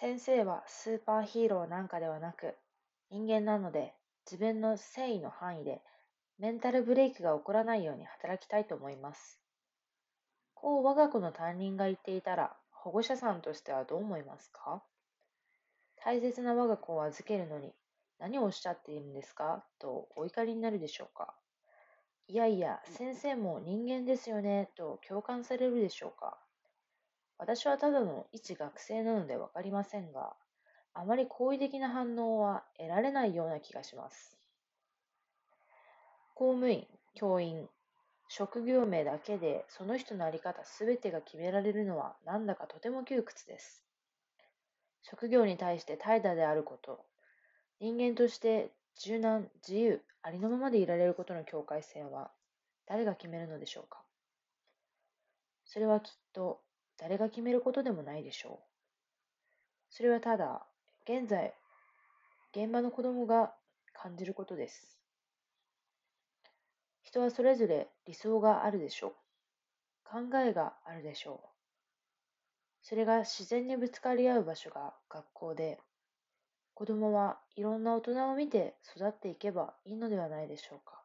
[0.00, 2.54] 先生はスーパーヒーローなんかではなく、
[3.10, 3.92] 人間なので
[4.24, 5.82] 自分の誠意の範囲で
[6.38, 9.38] メンタルブレイクが起こらないように働きたいと思います。
[10.54, 14.82] こう我が子の担任が言っていたら、保護者さんとしてはどう思いますか？
[16.02, 17.74] 大切な我が子を預けるのに
[18.18, 19.62] 何をおっしゃっているんですか？
[19.78, 21.34] とお怒りになるでしょうか？
[22.26, 24.70] いやいや、先生も人間ですよね？
[24.78, 26.38] と共感されるでしょうか？
[27.40, 30.34] 私はただの一学生なのでわかりませんが、
[30.92, 34.36] あまり好意的な反応は得られないような気がします。
[36.34, 37.66] 公務員、教員、
[38.28, 43.82] 職業名だけでその人の在り方すべてが決められるのはなんだかとても窮屈です。
[45.00, 47.06] 職業に対して怠惰であること、
[47.80, 52.30] 人間として柔軟、自由、ありのままでいられることの境界線は
[52.84, 54.02] 誰が決めるのでしょうか
[55.64, 56.60] それはきっと
[57.00, 58.66] 誰が決めることでもないでしょう。
[59.88, 60.66] それはただ、
[61.04, 61.54] 現在、
[62.52, 63.54] 現場の子供が
[63.94, 65.00] 感じることです。
[67.02, 69.12] 人はそれぞれ理想があるでしょう。
[70.04, 71.48] 考えがあるでしょう。
[72.82, 75.80] それが自然にぶつかり合う場所が学校で、
[76.74, 80.99] 子供はいろんな大人を見て育っていけばいいのではないでしょうか。